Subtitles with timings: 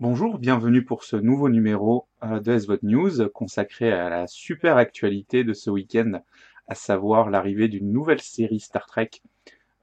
[0.00, 5.44] Bonjour, bienvenue pour ce nouveau numéro euh, de SVOD News consacré à la super actualité
[5.44, 6.22] de ce week-end,
[6.68, 9.10] à savoir l'arrivée d'une nouvelle série Star Trek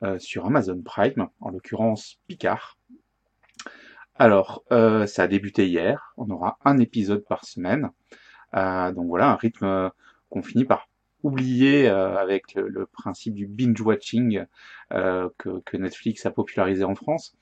[0.02, 2.80] euh, sur Amazon Prime, en l'occurrence Picard.
[4.16, 7.92] Alors, euh, ça a débuté hier, on aura un épisode par semaine,
[8.54, 9.92] donc voilà, un rythme
[10.32, 10.90] qu'on finit par
[11.22, 14.46] oublier avec le, principe du binge-watching
[14.90, 17.38] que Netflix a popularisé en France.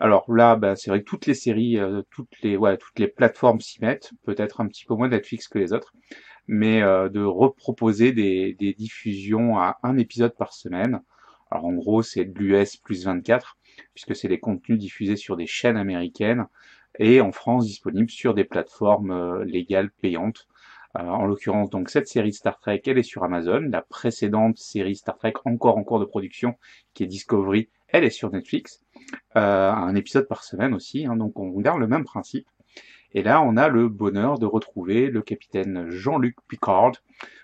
[0.00, 3.06] Alors là, bah, c'est vrai que toutes les séries, euh, toutes les, ouais, toutes les
[3.08, 5.92] plateformes s'y mettent, peut-être un petit peu moins Netflix que les autres,
[6.48, 11.00] mais euh, de reproposer des, diffusions à un épisode par semaine.
[11.50, 13.56] Alors en gros, c'est de l'US plus 24,
[13.94, 16.46] puisque c'est des contenus diffusés sur des chaînes américaines
[16.98, 20.48] et en France disponibles sur des plateformes euh, légales payantes.
[20.94, 23.60] en l'occurrence, donc cette série Star Trek, elle est sur Amazon.
[23.70, 26.54] La précédente série Star Trek, encore en cours de production,
[26.94, 28.83] qui est Discovery, elle est sur Netflix,
[29.34, 32.46] un épisode par semaine aussi, hein, donc on garde le même principe.
[33.12, 36.92] Et là, on a le bonheur de retrouver le capitaine Jean-Luc Picard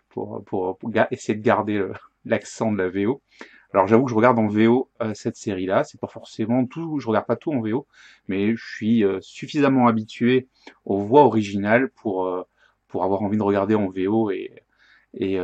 [0.09, 0.79] pour, pour,
[1.11, 1.85] essayer de garder
[2.25, 3.23] l'accent de la VO.
[3.73, 7.07] Alors j'avoue que je regarde en VO euh, cette série-là, c'est pas forcément tout, je
[7.07, 7.87] regarde pas tout en VO,
[8.27, 10.49] mais je suis euh, suffisamment habitué
[10.85, 12.43] aux voix originales pour euh,
[12.89, 14.51] pour avoir envie de regarder en VO et
[15.15, 15.39] et,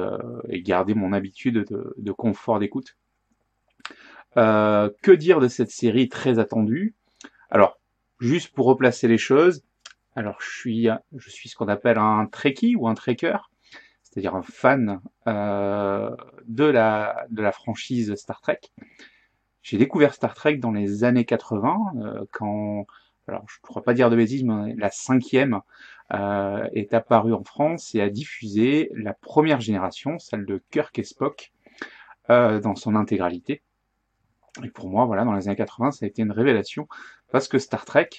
[0.49, 2.97] et garder mon habitude de, de confort d'écoute.
[4.39, 6.95] Euh, que dire de cette série très attendue?
[7.51, 7.79] Alors,
[8.21, 9.65] juste pour replacer les choses,
[10.15, 13.37] alors je suis, je suis ce qu'on appelle un Trekkie ou un Trekker,
[14.03, 16.15] c'est-à-dire un fan euh,
[16.47, 18.61] de, la, de la franchise Star Trek.
[19.63, 22.87] J'ai découvert Star Trek dans les années 80, euh, quand,
[23.27, 25.61] alors je ne crois pas dire de bêtises, mais la cinquième
[26.13, 31.03] euh, est apparue en France et a diffusé la première génération, celle de Kirk et
[31.03, 31.53] Spock,
[32.31, 33.61] euh, dans son intégralité.
[34.65, 36.89] Et pour moi, voilà, dans les années 80, ça a été une révélation
[37.31, 38.11] parce que Star Trek,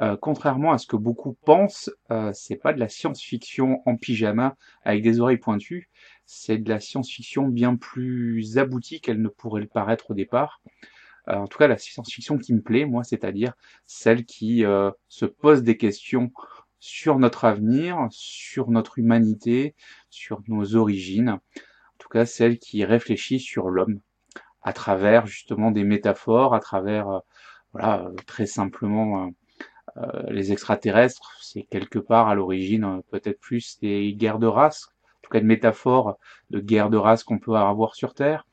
[0.00, 4.56] euh, contrairement à ce que beaucoup pensent, euh, c'est pas de la science-fiction en pyjama
[4.84, 5.88] avec des oreilles pointues,
[6.26, 10.60] c'est de la science-fiction bien plus aboutie qu'elle ne pourrait le paraître au départ.
[11.28, 13.54] Euh, en tout cas, la science-fiction qui me plaît, moi, c'est-à-dire
[13.86, 16.32] celle qui euh, se pose des questions
[16.80, 19.74] sur notre avenir, sur notre humanité,
[20.10, 21.30] sur nos origines.
[21.30, 24.00] En tout cas, celle qui réfléchit sur l'homme
[24.62, 27.18] à travers justement des métaphores, à travers, euh,
[27.72, 29.30] voilà, euh, très simplement
[29.96, 35.20] euh, les extraterrestres, c'est quelque part à l'origine peut-être plus des guerres de race, en
[35.22, 36.18] tout cas de métaphores
[36.50, 38.46] de guerres de race qu'on peut avoir sur Terre,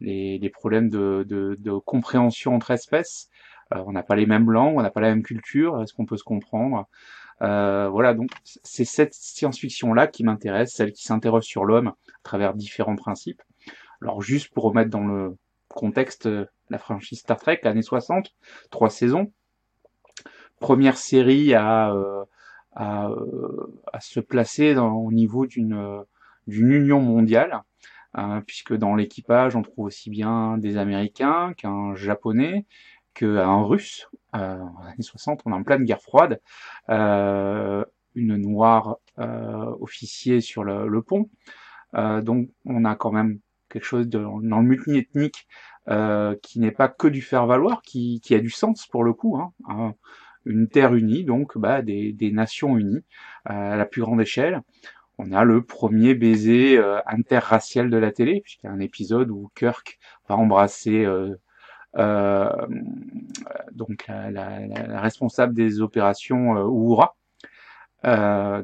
[0.00, 3.30] les, les problèmes de, de, de, compréhension entre espèces.
[3.72, 6.16] on n'a pas les mêmes langues, on n'a pas la même culture, est-ce qu'on peut
[6.16, 6.86] se comprendre?
[7.42, 12.54] Euh, Voilà, donc c'est cette science-fiction-là qui m'intéresse, celle qui s'interroge sur l'homme à travers
[12.54, 13.42] différents principes.
[14.02, 15.36] Alors juste pour remettre dans le
[15.74, 16.28] contexte
[16.70, 18.34] la franchise Star Trek, années 60,
[18.70, 19.32] trois saisons.
[20.60, 22.24] Première série à, euh,
[22.72, 26.04] à, euh, à se placer au niveau d'une
[26.46, 27.62] d'une union mondiale,
[28.12, 32.66] hein, puisque dans l'équipage on trouve aussi bien des Américains qu'un Japonais,
[33.14, 34.08] qu'un Russe.
[34.36, 36.40] Euh, en années 60, on est en pleine guerre froide.
[36.90, 41.30] Euh, une noire euh, officier sur le, le pont.
[41.94, 43.38] Euh, donc on a quand même
[43.68, 45.46] quelque chose de, dans le multi-ethnique
[45.88, 49.38] euh, qui n'est pas que du faire-valoir, qui, qui, a du sens pour le coup.
[49.38, 49.94] Hein,
[50.44, 53.04] une terre unie, donc bah, des, nations unies
[53.50, 54.62] euh, à la plus grande échelle.
[55.18, 59.30] On a le premier baiser euh, interracial de la télé, puisqu'il y a un épisode
[59.30, 59.98] où Kirk
[60.28, 61.06] va embrasser
[61.96, 62.50] euh,
[63.72, 67.16] donc la, la, responsable des opérations Uhura.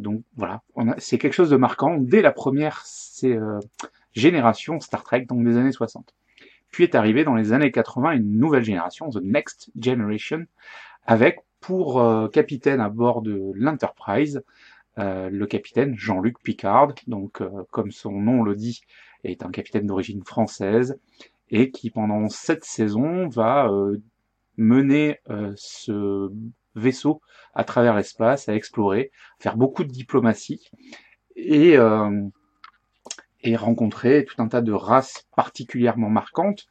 [0.00, 0.62] Donc voilà,
[0.98, 2.82] c'est quelque chose de marquant dès la première
[4.12, 6.14] génération Star Trek, donc des années 60.
[6.70, 10.46] Puis est arrivé dans les années 80 une nouvelle génération, The Next Generation,
[11.06, 14.42] avec pour euh, capitaine à bord de l'Enterprise
[14.98, 18.80] euh, le capitaine Jean-Luc Picard, donc euh, comme son nom le dit,
[19.24, 20.98] est un capitaine d'origine française
[21.50, 23.98] et qui pendant sept saisons va euh,
[24.56, 26.30] mener euh, ce
[26.74, 27.20] vaisseau
[27.54, 30.70] à travers l'espace, à explorer, faire beaucoup de diplomatie
[31.36, 31.76] et
[33.42, 36.66] et rencontrer tout un tas de races particulièrement marquantes.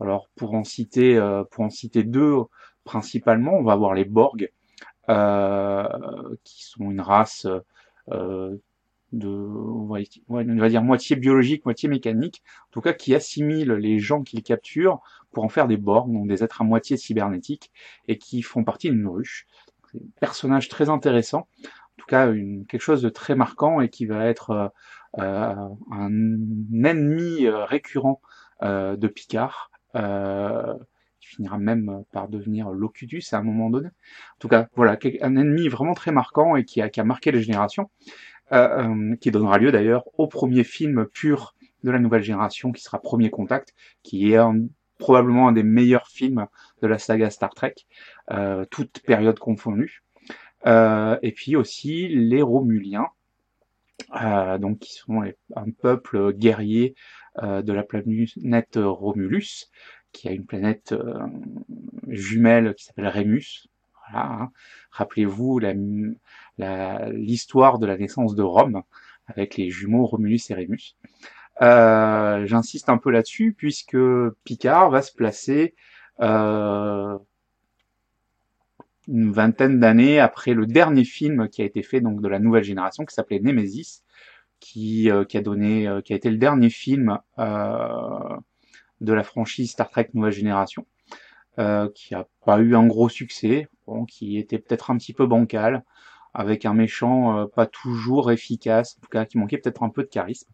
[0.00, 2.36] Alors pour en citer, euh, pour en citer deux
[2.84, 4.50] principalement, on va avoir les Borg,
[5.08, 5.86] euh,
[6.44, 7.46] qui sont une race
[8.10, 8.56] euh,
[9.12, 14.22] de, on va, dire moitié biologique, moitié mécanique, en tout cas qui assimile les gens
[14.22, 15.00] qu'ils capturent
[15.32, 17.70] pour en faire des Borg, donc des êtres à moitié cybernétiques,
[18.06, 19.46] et qui font partie d'une ruche.
[19.90, 21.48] C'est un personnage très intéressant,
[21.98, 24.72] tout cas une, quelque chose de très marquant et qui va être
[25.18, 25.54] euh,
[25.90, 26.10] un
[26.84, 28.20] ennemi euh, récurrent
[28.62, 29.70] euh, de Picard.
[29.94, 30.78] il
[31.20, 33.88] finira même par devenir Locutus à un moment donné.
[33.88, 37.32] En tout cas, voilà, un ennemi vraiment très marquant et qui a, qui a marqué
[37.32, 37.90] les générations,
[38.52, 41.54] euh, qui donnera lieu d'ailleurs au premier film pur
[41.84, 44.38] de la nouvelle génération, qui sera Premier Contact, qui est
[44.98, 46.46] probablement un des meilleurs films
[46.82, 47.74] de la saga Star Trek,
[48.30, 50.02] euh, toute période confondue.
[50.66, 53.08] Euh, et puis aussi les Romuliens,
[54.20, 55.22] euh, donc qui sont
[55.56, 56.94] un peuple guerrier
[57.42, 59.70] euh, de la planète Romulus,
[60.12, 60.94] qui a une planète
[62.08, 63.68] jumelle qui s'appelle Rémus.
[64.10, 64.50] Voilà, hein.
[64.90, 65.60] Rappelez-vous
[66.58, 68.82] l'histoire de la naissance de Rome
[69.26, 70.96] avec les jumeaux Romulus et Rémus.
[71.60, 73.98] Euh, J'insiste un peu là-dessus puisque
[74.44, 75.74] Picard va se placer
[76.20, 77.18] euh,
[79.08, 82.64] une vingtaine d'années après le dernier film qui a été fait donc de la nouvelle
[82.64, 84.02] génération qui s'appelait Nemesis,
[84.60, 88.36] qui, euh, qui a donné, euh, qui a été le dernier film euh,
[89.00, 90.86] de la franchise Star Trek Nouvelle Génération,
[91.94, 93.66] qui a pas eu un gros succès,
[94.08, 95.84] qui était peut-être un petit peu bancal,
[96.32, 100.08] avec un méchant pas toujours efficace, en tout cas qui manquait peut-être un peu de
[100.08, 100.48] charisme.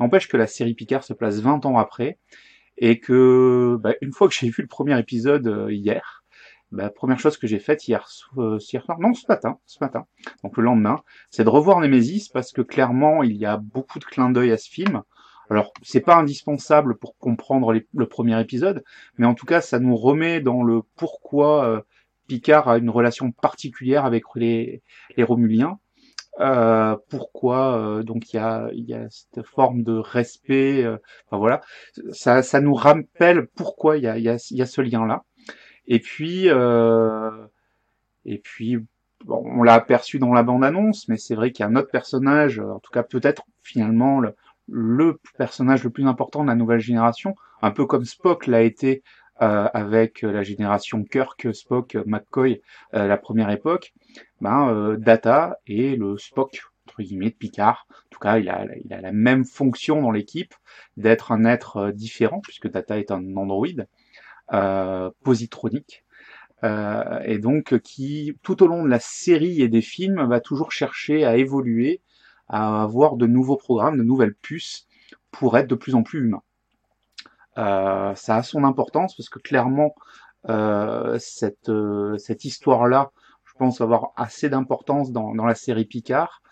[0.00, 2.18] N'empêche que la série Picard se place 20 ans après,
[2.78, 6.19] et que bah, une fois que j'ai vu le premier épisode hier,
[6.72, 8.06] bah, première chose que j'ai faite hier,
[8.38, 10.06] euh, hier soir, non, ce matin, ce matin,
[10.44, 14.04] donc le lendemain, c'est de revoir Nemesis parce que clairement, il y a beaucoup de
[14.04, 15.02] clins d'œil à ce film.
[15.50, 18.84] Alors, c'est pas indispensable pour comprendre le premier épisode,
[19.18, 21.80] mais en tout cas, ça nous remet dans le pourquoi euh,
[22.28, 24.82] Picard a une relation particulière avec les,
[25.18, 25.80] Romuliens.
[26.38, 30.86] Euh, pourquoi donc il y a, y a cette forme de respect,
[31.32, 31.60] voilà,
[32.12, 35.24] ça, nous rappelle pourquoi il y a, y, a, y a ce lien là.
[35.86, 37.46] Et puis, euh,
[38.24, 38.76] et puis,
[39.24, 41.90] bon, on l'a aperçu dans la bande-annonce, mais c'est vrai qu'il y a un autre
[41.90, 44.20] personnage, en tout cas peut-être finalement
[44.68, 49.02] le, personnage le plus important de la nouvelle génération, un peu comme Spock l'a été
[49.42, 52.60] euh, avec la génération Kirk, Spock, McCoy,
[52.94, 53.92] euh, la première époque.
[54.40, 56.60] Ben, euh, Data et le Spock
[56.90, 57.86] entre guillemets de Picard.
[57.90, 60.54] En tout cas, il a, il a la même fonction dans l'équipe
[60.96, 63.86] d'être un être euh, différent puisque Data est un androïde euh,
[65.22, 66.04] positronique.
[66.62, 70.72] Euh, et donc qui, tout au long de la série et des films, va toujours
[70.72, 72.02] chercher à évoluer,
[72.48, 74.86] à avoir de nouveaux programmes, de nouvelles puces
[75.30, 76.42] pour être de plus en plus humain.
[77.58, 79.94] Euh, ça a son importance parce que clairement,
[80.48, 83.10] euh, cette, euh, cette histoire-là,
[83.44, 86.42] je pense, avoir assez d'importance dans, dans la série Picard,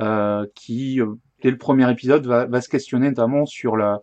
[0.00, 1.00] euh, qui,
[1.42, 4.00] dès le premier épisode, va, va se questionner notamment sur la,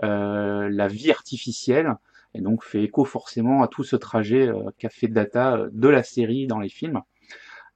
[0.00, 1.94] la vie artificielle
[2.38, 5.88] et donc fait écho forcément à tout ce trajet euh, qu'a fait Data euh, de
[5.88, 7.02] la série dans les films.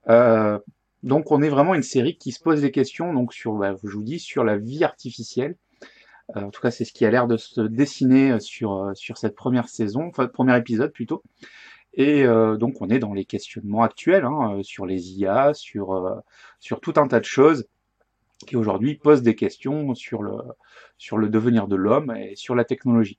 [0.08, 0.58] Euh,
[1.02, 3.90] donc on est vraiment une série qui se pose des questions donc sur, bah, je
[3.90, 5.56] vous dis, sur la vie artificielle.
[6.34, 9.68] en tout cas, c'est ce qui a l'air de se dessiner sur sur cette première
[9.68, 11.22] saison, enfin premier épisode plutôt.
[11.94, 16.22] Et donc on est dans les questionnements actuels hein, sur les IA, sur
[16.60, 17.66] sur tout un tas de choses
[18.46, 20.36] qui aujourd'hui posent des questions sur le
[20.98, 23.18] sur le devenir de l'homme et sur la technologie.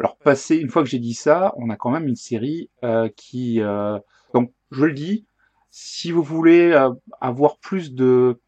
[0.00, 3.10] Alors passé, une fois que j'ai dit ça, on a quand même une série euh,
[3.16, 3.60] qui...
[3.60, 3.98] Euh,
[4.32, 5.26] donc je le dis,
[5.70, 8.40] si vous voulez euh, avoir plus de,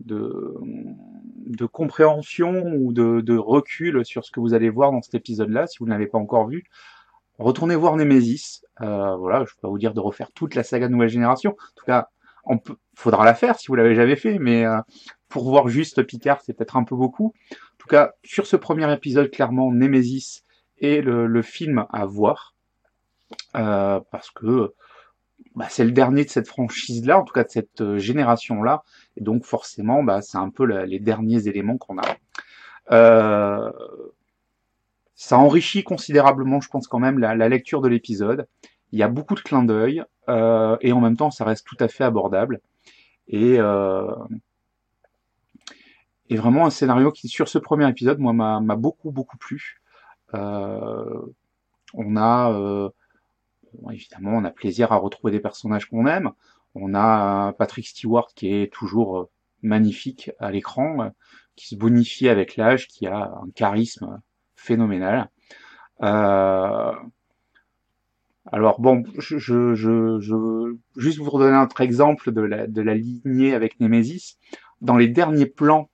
[0.00, 0.54] de,
[1.46, 5.78] de compréhension ou de, recul sur ce que vous allez voir dans cet épisode-là, si
[5.78, 6.64] vous ne l'avez pas encore vu,
[7.38, 8.60] retournez voir Nemesis.
[8.82, 11.52] Euh, voilà, je peux pas vous dire de refaire toute la saga Nouvelle Génération.
[11.52, 12.10] En tout cas,
[12.44, 14.66] on peut, faudra la faire si vous l'avez jamais fait, mais
[15.30, 17.32] pour voir juste Picard, c'est peut-être un peu beaucoup.
[17.50, 20.42] En tout cas, sur ce premier épisode, clairement, Nemesis
[20.82, 22.54] et le, film à voir
[23.56, 24.74] euh, parce que
[25.54, 28.82] bah, c'est le dernier de cette franchise-là, en tout cas de cette euh, génération-là,
[29.16, 32.16] et donc forcément, bah, c'est un peu les derniers éléments qu'on a.
[32.90, 33.70] Euh,
[35.14, 38.48] ça enrichit considérablement, je pense quand même, la, lecture de l'épisode.
[38.90, 41.88] Il y a beaucoup de clins d'œil, et en même temps, ça reste tout à
[41.88, 42.60] fait abordable.
[43.28, 43.54] Et,
[46.28, 49.81] et vraiment un scénario qui, sur ce premier épisode, moi, m'a beaucoup, beaucoup plu.
[50.34, 51.22] Euh,
[51.94, 52.88] on a euh,
[53.90, 56.32] évidemment, on a plaisir à retrouver des personnages qu'on aime.
[56.74, 59.30] On a Patrick Stewart qui est toujours euh,
[59.62, 61.12] magnifique à l'écran,
[61.56, 64.20] qui se bonifie avec l'âge, qui a un charisme
[64.56, 65.30] phénoménal.
[66.02, 66.92] Euh,
[68.50, 72.94] alors bon, je, je, je, juste vous redonner un autre exemple de la, de la
[72.94, 74.38] lignée avec Nemesis.
[74.80, 75.90] Dans les derniers plans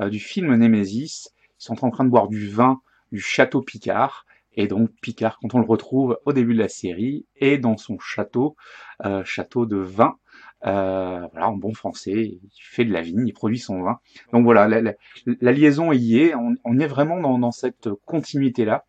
[0.00, 2.80] du film Nemesis, ils sont en train de boire du vin
[3.12, 4.26] du château Picard.
[4.54, 7.98] Et donc Picard, quand on le retrouve au début de la série, est dans son
[7.98, 8.56] château,
[9.04, 10.16] euh, château de vin,
[10.66, 14.00] euh, voilà, en bon français, il fait de la vigne, il produit son vin.
[14.32, 18.84] Donc voilà, la, liaison y est, on, est vraiment dans, cette continuité-là.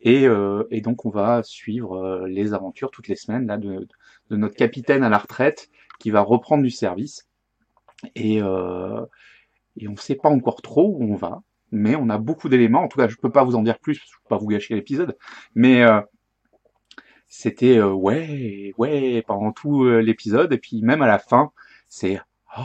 [0.00, 3.86] Et, euh, et donc on va suivre euh, les aventures toutes les semaines là de,
[4.30, 7.28] notre capitaine à la retraite qui va reprendre du service.
[8.16, 12.48] Et, et on ne sait pas encore trop où on va, mais on a beaucoup
[12.48, 12.82] d'éléments.
[12.84, 14.74] En tout cas, je peux pas vous en dire plus, je peux pas vous gâcher
[14.74, 15.16] l'épisode,
[15.54, 16.00] mais euh,
[17.32, 21.50] c'était euh, ouais, ouais pendant tout euh, l'épisode, et puis même à la fin,
[21.88, 22.20] c'est
[22.58, 22.62] oh,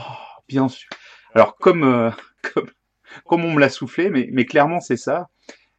[0.47, 0.89] bien sûr.
[1.33, 2.11] Alors comme euh,
[2.53, 2.69] comme
[3.25, 5.29] comme on me l'a soufflé, mais mais clairement c'est ça.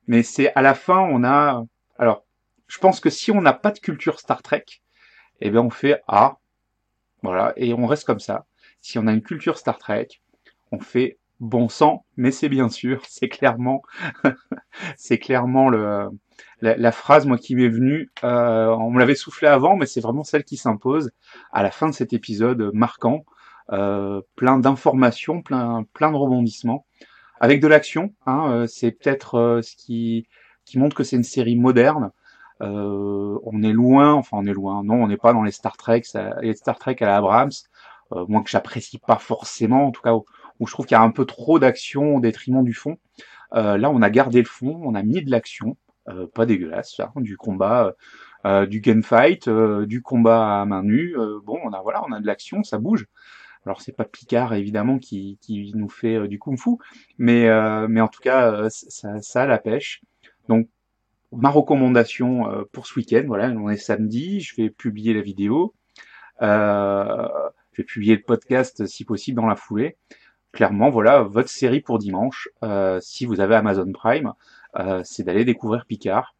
[0.07, 1.65] Mais c'est à la fin, on a
[1.99, 2.25] alors
[2.67, 4.65] je pense que si on n'a pas de culture Star Trek,
[5.43, 6.39] eh bien on fait ah
[7.23, 8.47] voilà et on reste comme ça.
[8.81, 10.09] Si on a une culture Star Trek,
[10.73, 13.83] on fait bon sang, mais c'est bien sûr, c'est clairement,
[14.97, 16.09] c'est clairement le,
[16.61, 18.11] la, phrase moi qui m'est venue.
[18.25, 21.11] Euh, on me l'avait soufflé avant, mais c'est vraiment celle qui s'impose
[21.53, 23.25] à la fin de cet épisode marquant,
[23.73, 26.87] euh, plein d'informations, plein, plein de rebondissements,
[27.41, 28.13] avec de l'action.
[28.27, 30.27] Hein, euh, c'est peut-être ce qui,
[30.65, 32.11] qui montre que c'est une série moderne.
[32.61, 34.83] On est loin, enfin on est loin.
[34.83, 36.03] Non, on n'est pas dans les Star Trek,
[36.41, 37.53] les Star Trek à la Abrams,
[38.13, 40.15] euh, moi que j'apprécie pas forcément, en tout cas
[40.61, 42.99] où je trouve qu'il y a un peu trop d'action au détriment du fond.
[43.55, 45.77] Euh, là, on a gardé le fond, on a mis de l'action,
[46.09, 47.95] euh, pas dégueulasse, hein, du combat,
[48.47, 51.15] euh, du gunfight, euh, du combat à main nue.
[51.45, 53.07] Bon, on a voilà, on a de l'action, ça bouge.
[53.67, 56.77] Alors c'est pas Picard évidemment qui, qui nous fait du kung-fu,
[57.19, 57.49] mais
[57.89, 60.01] mais en tout cas ça, ça la pêche.
[60.49, 60.69] Donc
[61.33, 65.75] ma recommandation pour ce week-end, voilà, on est samedi, je vais publier la vidéo,
[66.41, 66.47] je
[67.77, 69.97] vais publier le podcast si possible dans la foulée
[70.59, 74.33] clairement, voilà, votre série pour dimanche, euh, si vous avez Amazon Prime,
[74.75, 76.35] euh, c'est d'aller découvrir Picard.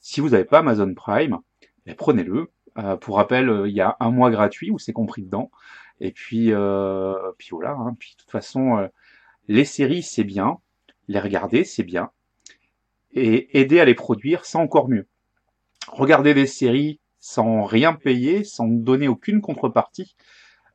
[0.00, 1.38] Si vous n'avez pas Amazon Prime,
[1.86, 2.50] ben, prenez-le.
[2.76, 5.50] Euh, pour rappel, il y a un mois gratuit où c'est compris dedans.
[5.98, 6.52] Et puis,
[7.38, 7.70] puis voilà.
[7.70, 7.96] Hein.
[7.98, 8.86] Puis de toute façon,
[9.48, 10.58] les séries c'est bien,
[11.08, 12.10] les regarder c'est bien,
[13.14, 15.06] et aider à les produire c'est encore mieux.
[15.88, 20.16] Regarder des séries sans rien payer, sans donner aucune contrepartie,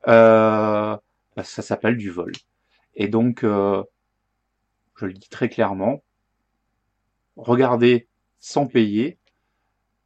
[0.06, 0.98] ben,
[1.44, 2.32] ça s'appelle du vol.
[3.00, 3.82] Et donc, euh,
[4.94, 6.02] je le dis très clairement,
[7.34, 8.08] regarder
[8.40, 9.18] sans payer,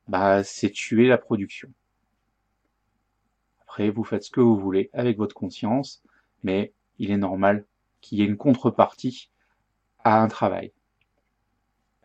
[0.06, 1.72] bah, c'est tuer la production.
[3.62, 6.04] Après, vous faites ce que vous voulez avec votre conscience,
[6.44, 7.66] mais il est normal
[8.00, 9.28] qu'il y ait une contrepartie
[10.04, 10.72] à un travail.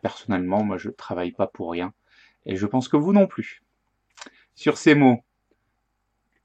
[0.02, 1.94] Personnellement, moi, je travaille pas pour rien,
[2.46, 3.62] et je pense que vous non plus.
[4.56, 5.20] Sur ces mots,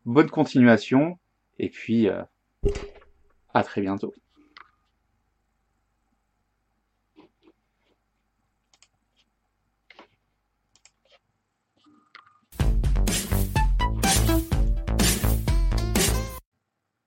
[0.05, 1.17] bonne continuation,
[1.57, 2.21] et puis euh,
[3.55, 4.13] à très bientôt.